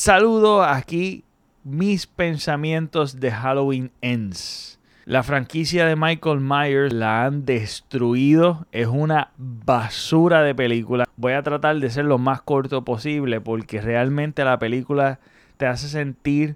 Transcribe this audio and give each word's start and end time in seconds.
Saludo 0.00 0.62
aquí 0.62 1.24
mis 1.64 2.06
pensamientos 2.06 3.18
de 3.18 3.32
Halloween 3.32 3.90
Ends. 4.00 4.78
La 5.06 5.24
franquicia 5.24 5.86
de 5.86 5.96
Michael 5.96 6.38
Myers 6.38 6.92
la 6.92 7.24
han 7.24 7.44
destruido. 7.44 8.64
Es 8.70 8.86
una 8.86 9.32
basura 9.36 10.44
de 10.44 10.54
película. 10.54 11.04
Voy 11.16 11.32
a 11.32 11.42
tratar 11.42 11.80
de 11.80 11.90
ser 11.90 12.04
lo 12.04 12.16
más 12.16 12.42
corto 12.42 12.84
posible 12.84 13.40
porque 13.40 13.80
realmente 13.80 14.44
la 14.44 14.60
película 14.60 15.18
te 15.56 15.66
hace 15.66 15.88
sentir 15.88 16.54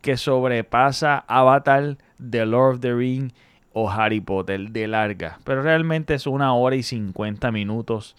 que 0.00 0.16
sobrepasa 0.16 1.24
Avatar, 1.26 1.98
The 2.30 2.46
Lord 2.46 2.74
of 2.74 2.80
the 2.80 2.94
Ring 2.94 3.32
o 3.72 3.90
Harry 3.90 4.20
Potter 4.20 4.70
de 4.70 4.86
larga. 4.86 5.40
Pero 5.42 5.62
realmente 5.62 6.14
es 6.14 6.28
una 6.28 6.54
hora 6.54 6.76
y 6.76 6.84
50 6.84 7.50
minutos, 7.50 8.14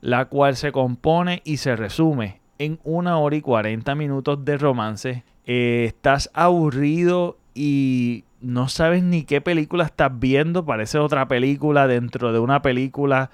la 0.00 0.26
cual 0.26 0.54
se 0.54 0.70
compone 0.70 1.42
y 1.44 1.56
se 1.56 1.74
resume 1.74 2.45
en 2.58 2.78
una 2.84 3.18
hora 3.18 3.36
y 3.36 3.40
40 3.40 3.94
minutos 3.94 4.44
de 4.44 4.56
romance. 4.56 5.24
Eh, 5.46 5.84
estás 5.86 6.30
aburrido 6.34 7.38
y 7.54 8.24
no 8.40 8.68
sabes 8.68 9.02
ni 9.02 9.24
qué 9.24 9.40
película 9.40 9.84
estás 9.84 10.10
viendo. 10.18 10.64
Parece 10.64 10.98
otra 10.98 11.28
película 11.28 11.86
dentro 11.86 12.32
de 12.32 12.38
una 12.38 12.62
película. 12.62 13.30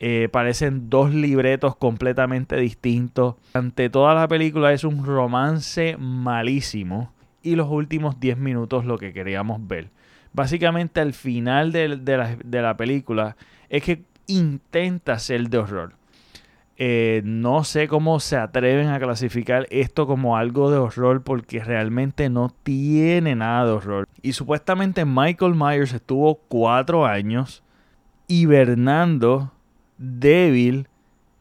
Eh, 0.00 0.28
parecen 0.32 0.90
dos 0.90 1.14
libretos 1.14 1.76
completamente 1.76 2.56
distintos. 2.56 3.36
Ante 3.54 3.88
toda 3.88 4.14
la 4.14 4.28
película 4.28 4.72
es 4.72 4.84
un 4.84 5.04
romance 5.06 5.96
malísimo. 5.98 7.12
Y 7.42 7.56
los 7.56 7.68
últimos 7.70 8.20
10 8.20 8.38
minutos 8.38 8.84
lo 8.84 8.98
que 8.98 9.12
queríamos 9.12 9.66
ver. 9.66 9.90
Básicamente 10.32 11.00
al 11.00 11.12
final 11.12 11.72
de, 11.72 11.88
la, 11.88 12.36
de 12.42 12.62
la 12.62 12.76
película 12.76 13.36
es 13.68 13.82
que 13.82 14.02
intenta 14.26 15.18
ser 15.18 15.48
de 15.48 15.58
horror 15.58 16.01
eh, 16.84 17.22
no 17.24 17.62
sé 17.62 17.86
cómo 17.86 18.18
se 18.18 18.36
atreven 18.36 18.88
a 18.88 18.98
clasificar 18.98 19.68
esto 19.70 20.08
como 20.08 20.36
algo 20.36 20.68
de 20.68 20.78
horror 20.78 21.22
porque 21.22 21.62
realmente 21.62 22.28
no 22.28 22.52
tiene 22.64 23.36
nada 23.36 23.66
de 23.66 23.70
horror. 23.70 24.08
Y 24.20 24.32
supuestamente 24.32 25.04
Michael 25.04 25.54
Myers 25.54 25.92
estuvo 25.92 26.40
cuatro 26.48 27.06
años 27.06 27.62
hibernando, 28.26 29.52
débil. 29.96 30.88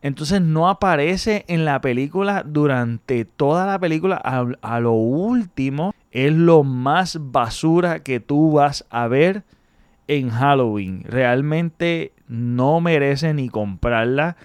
Entonces 0.03 0.41
no 0.41 0.69
aparece 0.69 1.43
en 1.47 1.65
la 1.65 1.81
película 1.81 2.43
durante 2.45 3.25
toda 3.25 3.65
la 3.65 3.79
película. 3.79 4.21
A, 4.23 4.45
a 4.61 4.79
lo 4.79 4.91
último 4.91 5.95
es 6.11 6.31
lo 6.33 6.63
más 6.63 7.17
basura 7.19 8.03
que 8.03 8.19
tú 8.19 8.51
vas 8.51 8.85
a 8.91 9.07
ver 9.07 9.41
en 10.07 10.29
Halloween. 10.29 11.03
Realmente 11.03 12.13
no 12.27 12.79
merece 12.79 13.33
ni 13.33 13.49
comprarla 13.49 14.37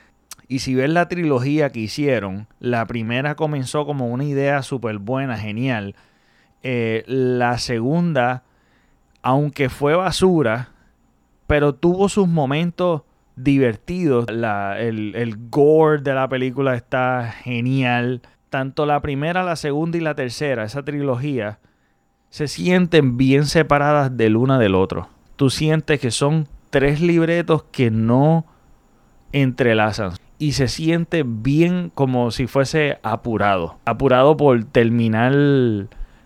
y 0.48 0.60
si 0.60 0.74
ves 0.74 0.90
la 0.90 1.08
trilogía 1.08 1.70
que 1.70 1.80
hicieron, 1.80 2.46
la 2.60 2.86
primera 2.86 3.34
comenzó 3.34 3.84
como 3.84 4.08
una 4.08 4.24
idea 4.24 4.62
súper 4.62 4.98
buena, 4.98 5.36
genial. 5.36 5.96
Eh, 6.62 7.02
la 7.06 7.58
segunda, 7.58 8.44
aunque 9.22 9.68
fue 9.68 9.96
basura, 9.96 10.70
pero 11.48 11.74
tuvo 11.74 12.08
sus 12.08 12.28
momentos 12.28 13.02
divertidos. 13.34 14.26
el, 14.28 15.14
el 15.16 15.50
gore 15.50 16.02
de 16.02 16.14
la 16.14 16.28
película 16.28 16.76
está 16.76 17.34
genial. 17.42 18.22
Tanto 18.48 18.86
la 18.86 19.00
primera, 19.02 19.42
la 19.42 19.56
segunda 19.56 19.98
y 19.98 20.00
la 20.00 20.14
tercera, 20.14 20.62
esa 20.64 20.84
trilogía, 20.84 21.58
se 22.30 22.46
sienten 22.46 23.16
bien 23.16 23.46
separadas 23.46 24.16
del 24.16 24.36
una 24.36 24.60
del 24.60 24.76
otro. 24.76 25.08
Tú 25.34 25.50
sientes 25.50 25.98
que 25.98 26.12
son 26.12 26.46
tres 26.70 27.00
libretos 27.00 27.64
que 27.64 27.90
no 27.90 28.46
entrelazan 29.32 30.12
y 30.38 30.52
se 30.52 30.68
siente 30.68 31.24
bien 31.24 31.90
como 31.94 32.30
si 32.30 32.46
fuese 32.46 32.98
apurado, 33.02 33.78
apurado 33.84 34.36
por 34.36 34.64
terminar 34.64 35.32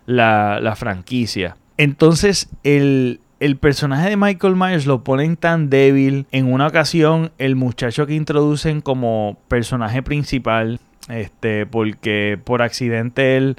la, 0.05 0.73
franquicia. 0.75 1.55
Entonces 1.77 2.49
el, 2.63 3.21
el 3.39 3.57
personaje 3.57 4.09
de 4.09 4.17
Michael 4.17 4.55
Myers 4.55 4.85
lo 4.85 5.03
ponen 5.03 5.37
tan 5.37 5.69
débil. 5.69 6.27
En 6.31 6.51
una 6.51 6.67
ocasión, 6.67 7.31
el 7.37 7.55
muchacho 7.55 8.05
que 8.05 8.15
introducen 8.15 8.81
como 8.81 9.37
personaje 9.47 10.03
principal, 10.03 10.79
este, 11.09 11.65
porque 11.65 12.39
por 12.43 12.61
accidente 12.61 13.37
él 13.37 13.55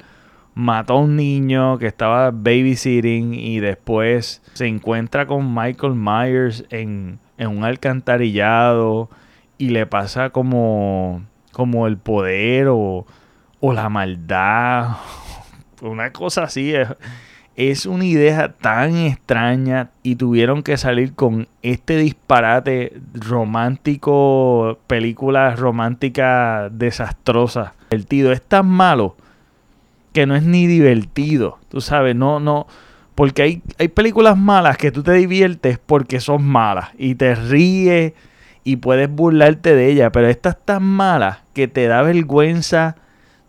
mató 0.55 0.93
a 0.93 0.99
un 0.99 1.15
niño 1.15 1.79
que 1.79 1.87
estaba 1.87 2.31
babysitting 2.31 3.33
y 3.33 3.59
después 3.59 4.43
se 4.53 4.67
encuentra 4.67 5.25
con 5.25 5.53
Michael 5.53 5.95
Myers 5.95 6.63
en, 6.69 7.19
en 7.37 7.47
un 7.47 7.63
alcantarillado 7.63 9.09
y 9.57 9.69
le 9.69 9.85
pasa 9.85 10.31
como, 10.31 11.23
como 11.51 11.87
el 11.87 11.97
poder 11.97 12.67
o, 12.69 13.05
la 13.61 13.89
maldad, 13.89 14.97
una 15.81 16.11
cosa 16.11 16.43
así. 16.43 16.73
Es, 16.73 16.89
es 17.55 17.85
una 17.85 18.05
idea 18.05 18.53
tan 18.53 18.95
extraña 18.97 19.91
y 20.01 20.15
tuvieron 20.15 20.63
que 20.63 20.75
salir 20.77 21.13
con 21.13 21.47
este 21.61 21.97
disparate 21.97 22.99
romántico, 23.13 24.79
película 24.87 25.55
romántica 25.55 26.69
desastrosa. 26.71 27.73
Divertido, 27.91 28.31
es 28.31 28.41
tan 28.41 28.67
malo 28.67 29.15
que 30.13 30.25
no 30.25 30.35
es 30.35 30.43
ni 30.43 30.67
divertido, 30.67 31.59
tú 31.69 31.81
sabes, 31.81 32.15
no, 32.15 32.39
no, 32.39 32.67
porque 33.15 33.41
hay, 33.41 33.61
hay 33.79 33.87
películas 33.87 34.37
malas 34.37 34.77
que 34.77 34.91
tú 34.91 35.03
te 35.03 35.13
diviertes 35.13 35.79
porque 35.79 36.19
son 36.19 36.43
malas 36.43 36.89
y 36.97 37.15
te 37.15 37.35
ríes 37.35 38.13
y 38.63 38.77
puedes 38.77 39.09
burlarte 39.09 39.75
de 39.75 39.89
ella, 39.89 40.11
pero 40.11 40.27
esta 40.27 40.49
es 40.49 40.57
tan 40.63 40.83
mala 40.83 41.41
que 41.53 41.67
te 41.67 41.87
da 41.87 42.01
vergüenza, 42.01 42.95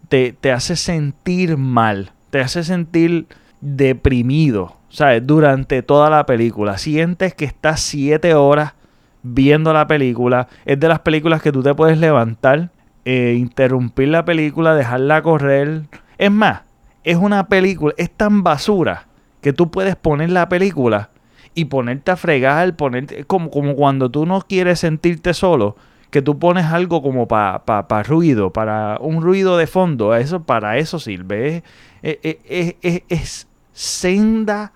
te, 0.08 0.32
te 0.32 0.52
hace 0.52 0.76
sentir 0.76 1.56
mal, 1.56 2.12
te 2.30 2.40
hace 2.40 2.64
sentir 2.64 3.26
deprimido, 3.60 4.76
¿sabes? 4.88 5.26
Durante 5.26 5.82
toda 5.82 6.10
la 6.10 6.26
película. 6.26 6.78
Sientes 6.78 7.34
que 7.34 7.44
estás 7.44 7.80
siete 7.80 8.34
horas 8.34 8.74
viendo 9.22 9.72
la 9.72 9.86
película. 9.86 10.48
Es 10.64 10.78
de 10.78 10.88
las 10.88 11.00
películas 11.00 11.42
que 11.42 11.50
tú 11.50 11.62
te 11.62 11.74
puedes 11.74 11.98
levantar, 11.98 12.70
eh, 13.04 13.34
interrumpir 13.38 14.08
la 14.08 14.24
película, 14.24 14.74
dejarla 14.74 15.22
correr. 15.22 15.82
Es 16.18 16.30
más, 16.30 16.62
es 17.02 17.16
una 17.16 17.48
película, 17.48 17.94
es 17.96 18.10
tan 18.10 18.42
basura 18.42 19.06
que 19.40 19.52
tú 19.52 19.70
puedes 19.70 19.96
poner 19.96 20.30
la 20.30 20.48
película 20.48 21.10
y 21.54 21.66
ponerte 21.66 22.10
a 22.10 22.16
fregar, 22.16 22.76
ponerte, 22.76 23.24
como, 23.24 23.50
como 23.50 23.74
cuando 23.74 24.10
tú 24.10 24.26
no 24.26 24.40
quieres 24.42 24.80
sentirte 24.80 25.34
solo, 25.34 25.76
que 26.14 26.22
tú 26.22 26.38
pones 26.38 26.66
algo 26.66 27.02
como 27.02 27.26
para 27.26 27.64
pa, 27.64 28.02
ruido, 28.04 28.52
para 28.52 28.98
un 29.00 29.20
ruido 29.20 29.56
de 29.56 29.66
fondo, 29.66 30.14
eso 30.14 30.44
para 30.44 30.78
eso 30.78 31.00
sirve. 31.00 31.64
Es, 32.02 32.76
es, 33.08 33.48
senda 33.72 34.72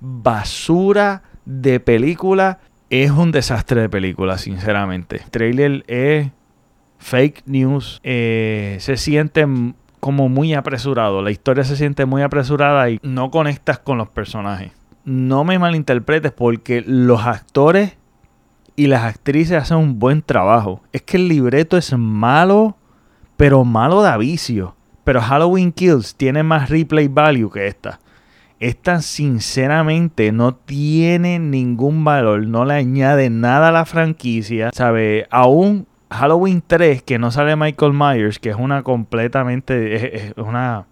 basura 0.00 1.22
de 1.44 1.78
película. 1.78 2.58
Es 2.88 3.12
un 3.12 3.30
desastre 3.30 3.82
de 3.82 3.88
película, 3.88 4.36
sinceramente. 4.36 5.20
El 5.22 5.30
trailer 5.30 5.84
es 5.86 6.28
fake 6.98 7.44
news. 7.46 8.00
Eh, 8.02 8.78
se 8.80 8.96
siente 8.96 9.46
como 10.00 10.28
muy 10.28 10.54
apresurado. 10.54 11.22
La 11.22 11.30
historia 11.30 11.62
se 11.62 11.76
siente 11.76 12.04
muy 12.04 12.22
apresurada 12.22 12.90
y 12.90 12.98
no 13.04 13.30
conectas 13.30 13.78
con 13.78 13.96
los 13.96 14.08
personajes 14.08 14.72
no 15.04 15.44
me 15.44 15.58
malinterpretes 15.58 16.32
porque 16.32 16.82
los 16.86 17.24
actores 17.26 17.96
y 18.76 18.86
las 18.86 19.04
actrices 19.04 19.56
hacen 19.56 19.76
un 19.76 19.98
buen 19.98 20.22
trabajo. 20.22 20.82
Es 20.92 21.02
que 21.02 21.16
el 21.16 21.28
libreto 21.28 21.76
es 21.76 21.96
malo, 21.96 22.76
pero 23.36 23.64
malo 23.64 24.02
de 24.02 24.16
vicio. 24.18 24.74
Pero 25.04 25.20
Halloween 25.20 25.72
Kills 25.72 26.14
tiene 26.14 26.42
más 26.42 26.70
replay 26.70 27.08
value 27.08 27.50
que 27.50 27.66
esta. 27.66 28.00
Esta 28.58 29.00
sinceramente 29.00 30.32
no 30.32 30.54
tiene 30.54 31.38
ningún 31.38 32.04
valor, 32.04 32.46
no 32.46 32.66
le 32.66 32.74
añade 32.74 33.30
nada 33.30 33.68
a 33.68 33.72
la 33.72 33.86
franquicia. 33.86 34.70
¿Sabe? 34.72 35.26
Aún 35.30 35.86
Halloween 36.10 36.62
3, 36.66 37.02
que 37.02 37.18
no 37.18 37.30
sale 37.30 37.56
Michael 37.56 37.92
Myers, 37.92 38.38
que 38.38 38.50
es 38.50 38.56
una 38.56 38.82
completamente, 38.82 40.34
una 40.36 40.86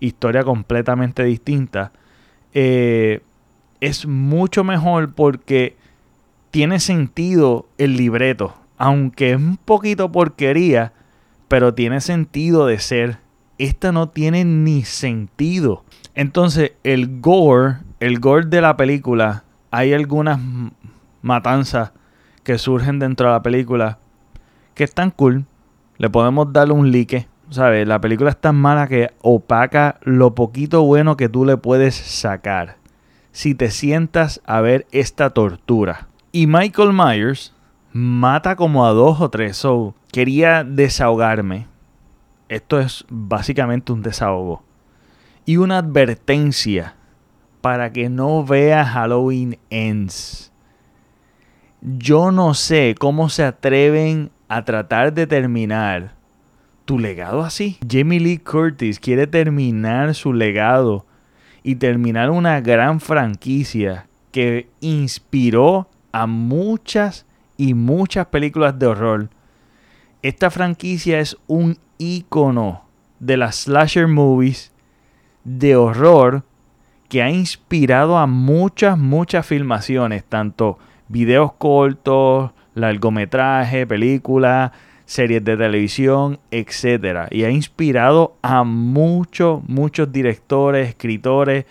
historia 0.00 0.42
completamente 0.42 1.22
distinta. 1.24 1.92
Eh, 2.54 3.20
es 3.82 4.06
mucho 4.06 4.62
mejor 4.62 5.12
porque 5.12 5.76
tiene 6.52 6.78
sentido 6.78 7.66
el 7.78 7.96
libreto. 7.96 8.54
Aunque 8.78 9.32
es 9.32 9.36
un 9.36 9.56
poquito 9.56 10.12
porquería, 10.12 10.92
pero 11.48 11.74
tiene 11.74 12.00
sentido 12.00 12.66
de 12.66 12.78
ser. 12.78 13.18
Esta 13.58 13.90
no 13.90 14.08
tiene 14.08 14.44
ni 14.44 14.84
sentido. 14.84 15.84
Entonces, 16.14 16.74
el 16.84 17.20
gore, 17.20 17.78
el 17.98 18.20
gore 18.20 18.46
de 18.46 18.60
la 18.60 18.76
película, 18.76 19.42
hay 19.72 19.92
algunas 19.92 20.38
matanzas 21.20 21.90
que 22.44 22.58
surgen 22.58 23.00
dentro 23.00 23.26
de 23.26 23.32
la 23.32 23.42
película 23.42 23.98
que 24.74 24.84
están 24.84 25.10
cool. 25.10 25.44
Le 25.98 26.08
podemos 26.08 26.52
darle 26.52 26.74
un 26.74 26.92
like. 26.92 27.26
¿Sabes? 27.50 27.88
La 27.88 28.00
película 28.00 28.30
es 28.30 28.40
tan 28.40 28.54
mala 28.54 28.86
que 28.86 29.10
opaca 29.22 29.98
lo 30.02 30.36
poquito 30.36 30.84
bueno 30.84 31.16
que 31.16 31.28
tú 31.28 31.44
le 31.44 31.56
puedes 31.56 31.96
sacar 31.96 32.81
si 33.32 33.54
te 33.54 33.70
sientas 33.70 34.40
a 34.46 34.60
ver 34.60 34.86
esta 34.92 35.30
tortura. 35.30 36.08
Y 36.30 36.46
Michael 36.46 36.92
Myers 36.92 37.54
mata 37.92 38.56
como 38.56 38.86
a 38.86 38.92
dos 38.92 39.20
o 39.20 39.28
tres. 39.28 39.56
So, 39.56 39.94
quería 40.12 40.64
desahogarme 40.64 41.66
esto 42.52 42.78
es 42.78 43.06
básicamente 43.08 43.92
un 43.92 44.02
desahogo. 44.02 44.62
Y 45.46 45.56
una 45.56 45.78
advertencia 45.78 46.96
para 47.62 47.92
que 47.92 48.10
no 48.10 48.44
vea 48.44 48.84
Halloween 48.84 49.58
Ends. 49.70 50.52
Yo 51.80 52.30
no 52.30 52.52
sé 52.52 52.94
cómo 52.98 53.30
se 53.30 53.44
atreven 53.44 54.30
a 54.48 54.66
tratar 54.66 55.14
de 55.14 55.26
terminar 55.26 56.12
tu 56.84 56.98
legado 56.98 57.42
así. 57.42 57.78
Jamie 57.88 58.20
Lee 58.20 58.36
Curtis 58.36 59.00
quiere 59.00 59.26
terminar 59.26 60.14
su 60.14 60.34
legado 60.34 61.06
y 61.62 61.76
terminar 61.76 62.30
una 62.30 62.60
gran 62.60 63.00
franquicia 63.00 64.06
que 64.30 64.68
inspiró 64.80 65.88
a 66.10 66.26
muchas 66.26 67.26
y 67.56 67.74
muchas 67.74 68.26
películas 68.26 68.78
de 68.78 68.86
horror. 68.86 69.28
Esta 70.22 70.50
franquicia 70.50 71.20
es 71.20 71.36
un 71.46 71.78
icono 71.98 72.82
de 73.20 73.36
las 73.36 73.56
slasher 73.56 74.08
movies 74.08 74.72
de 75.44 75.76
horror 75.76 76.44
que 77.08 77.22
ha 77.22 77.30
inspirado 77.30 78.16
a 78.16 78.26
muchas, 78.26 78.98
muchas 78.98 79.46
filmaciones, 79.46 80.24
tanto 80.24 80.78
videos 81.08 81.52
cortos, 81.52 82.52
largometraje, 82.74 83.86
películas, 83.86 84.72
series 85.12 85.44
de 85.44 85.58
televisión, 85.58 86.38
etc. 86.50 87.28
Y 87.30 87.44
ha 87.44 87.50
inspirado 87.50 88.34
a 88.40 88.64
muchos, 88.64 89.62
muchos 89.68 90.10
directores, 90.10 90.88
escritores 90.88 91.66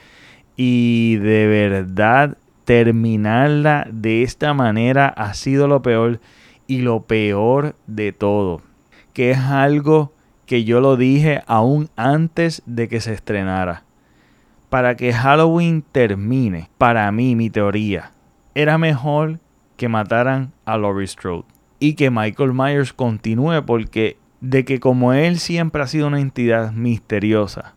y 0.56 1.16
de 1.16 1.48
verdad 1.48 2.38
terminarla 2.66 3.88
de 3.92 4.22
esta 4.22 4.54
manera 4.54 5.08
ha 5.08 5.34
sido 5.34 5.68
lo 5.68 5.82
peor 5.82 6.20
y 6.68 6.82
lo 6.82 7.02
peor 7.02 7.76
de 7.88 8.12
todo, 8.12 8.62
que 9.14 9.32
es 9.32 9.40
algo 9.40 10.14
que 10.46 10.64
yo 10.64 10.80
lo 10.80 10.96
dije 10.96 11.42
aún 11.48 11.90
antes 11.96 12.62
de 12.68 12.88
que 12.88 13.02
se 13.02 13.14
estrenara. 13.14 13.86
Para 14.70 14.96
que 14.96 15.14
Halloween 15.14 15.84
termine, 15.92 16.70
para 16.78 17.12
mí, 17.12 17.36
mi 17.36 17.50
teoría, 17.50 18.12
era 18.54 18.78
mejor 18.78 19.40
que 19.78 19.90
mataran 19.90 20.52
a 20.64 20.78
Laurie 20.78 21.08
Strode 21.08 21.51
y 21.82 21.96
que 21.96 22.12
Michael 22.12 22.54
Myers 22.54 22.94
continúe 22.94 23.66
porque 23.66 24.18
de 24.40 24.64
que 24.64 24.80
como 24.80 25.14
él 25.14 25.40
siempre 25.40 25.82
ha 25.82 25.88
sido 25.88 26.08
una 26.08 26.22
entidad 26.22 26.72
misteriosa 26.74 27.74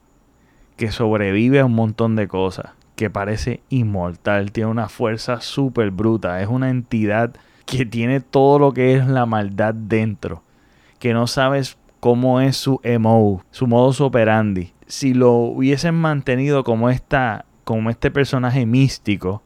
que 0.76 0.92
sobrevive 0.92 1.60
a 1.60 1.64
un 1.64 1.72
montón 1.72 2.14
de 2.14 2.28
cosas, 2.28 2.72
que 2.96 3.08
parece 3.08 3.62
inmortal, 3.70 4.52
tiene 4.52 4.70
una 4.70 4.90
fuerza 4.90 5.40
súper 5.40 5.90
bruta, 5.90 6.42
es 6.42 6.48
una 6.48 6.68
entidad 6.68 7.34
que 7.64 7.86
tiene 7.86 8.20
todo 8.20 8.58
lo 8.58 8.72
que 8.72 8.94
es 8.94 9.06
la 9.06 9.24
maldad 9.24 9.72
dentro, 9.72 10.42
que 10.98 11.14
no 11.14 11.26
sabes 11.26 11.78
cómo 11.98 12.42
es 12.42 12.58
su 12.58 12.82
MO, 13.00 13.42
su 13.52 13.66
modus 13.66 14.02
operandi. 14.02 14.74
Si 14.86 15.14
lo 15.14 15.32
hubiesen 15.32 15.94
mantenido 15.94 16.62
como 16.62 16.90
esta, 16.90 17.46
como 17.64 17.88
este 17.88 18.10
personaje 18.10 18.66
místico, 18.66 19.42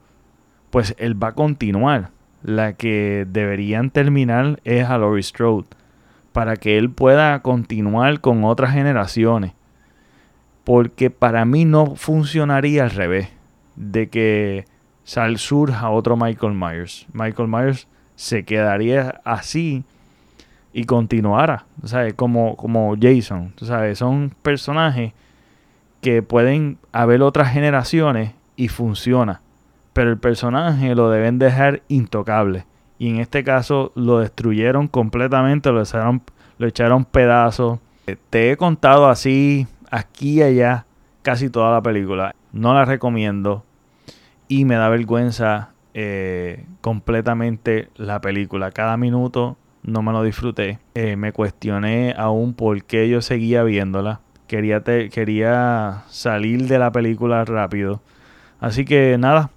pues 0.69 0.95
él 0.99 1.21
va 1.21 1.29
a 1.29 1.35
continuar 1.35 2.11
la 2.43 2.73
que 2.73 3.25
deberían 3.29 3.89
terminar 3.89 4.59
es 4.63 4.87
a 4.87 4.97
Laurie 4.97 5.23
Strode 5.23 5.67
para 6.31 6.55
que 6.57 6.77
él 6.77 6.89
pueda 6.89 7.41
continuar 7.41 8.21
con 8.21 8.43
otras 8.43 8.73
generaciones. 8.73 9.53
Porque 10.63 11.09
para 11.09 11.45
mí 11.45 11.65
no 11.65 11.95
funcionaría 11.95 12.83
al 12.83 12.91
revés, 12.91 13.29
de 13.75 14.09
que 14.09 14.65
sal 15.03 15.37
surja 15.39 15.89
otro 15.89 16.15
Michael 16.15 16.53
Myers. 16.53 17.07
Michael 17.13 17.49
Myers 17.49 17.87
se 18.15 18.45
quedaría 18.45 19.21
así 19.23 19.83
y 20.71 20.83
continuara, 20.83 21.65
¿sabes? 21.83 22.13
Como, 22.13 22.55
como 22.55 22.95
Jason, 23.01 23.53
¿sabes? 23.61 23.97
Son 23.97 24.33
personajes 24.41 25.13
que 26.01 26.21
pueden 26.21 26.77
haber 26.91 27.21
otras 27.23 27.51
generaciones 27.51 28.33
y 28.55 28.67
funciona 28.67 29.41
pero 29.99 30.11
el 30.11 30.17
personaje 30.17 30.95
lo 30.95 31.09
deben 31.09 31.39
dejar 31.39 31.81
intocable. 31.89 32.63
Y 32.99 33.09
en 33.09 33.19
este 33.19 33.43
caso 33.43 33.91
lo 33.95 34.19
destruyeron 34.19 34.87
completamente, 34.87 35.73
lo 35.73 35.81
echaron, 35.81 36.21
lo 36.57 36.67
echaron 36.67 37.03
pedazos. 37.03 37.79
Te 38.29 38.49
he 38.49 38.55
contado 38.55 39.09
así, 39.09 39.67
aquí 39.91 40.35
y 40.35 40.41
allá, 40.41 40.85
casi 41.21 41.49
toda 41.49 41.73
la 41.73 41.81
película. 41.81 42.33
No 42.53 42.73
la 42.73 42.85
recomiendo 42.85 43.65
y 44.47 44.63
me 44.63 44.75
da 44.75 44.87
vergüenza 44.87 45.71
eh, 45.93 46.63
completamente 46.79 47.89
la 47.97 48.21
película. 48.21 48.71
Cada 48.71 48.95
minuto 48.95 49.57
no 49.83 50.01
me 50.01 50.13
lo 50.13 50.23
disfruté. 50.23 50.79
Eh, 50.95 51.17
me 51.17 51.33
cuestioné 51.33 52.15
aún 52.17 52.53
por 52.53 52.85
qué 52.85 53.09
yo 53.09 53.21
seguía 53.21 53.63
viéndola. 53.63 54.21
Quería, 54.47 54.81
quería 54.81 56.03
salir 56.07 56.69
de 56.69 56.79
la 56.79 56.93
película 56.93 57.43
rápido. 57.43 58.01
Así 58.61 58.85
que 58.85 59.17
nada, 59.17 59.51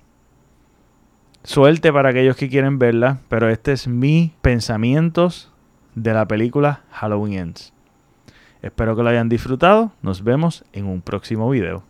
Suerte 1.45 1.93
para 1.93 2.11
aquellos 2.11 2.37
que 2.37 2.49
quieren 2.49 2.79
verla, 2.79 3.19
pero 3.29 3.49
este 3.49 3.73
es 3.73 3.89
mi 3.89 4.33
pensamientos 4.43 5.51
de 5.97 6.15
la 6.15 6.27
película 6.27 6.83
Halloween 6.93 7.35
Ends. 7.35 7.73
Espero 8.63 8.95
que 8.95 9.03
lo 9.03 9.09
hayan 9.09 9.29
disfrutado. 9.29 9.91
Nos 10.03 10.23
vemos 10.23 10.65
en 10.73 10.87
un 10.87 11.03
próximo 11.03 11.51
video. 11.51 11.83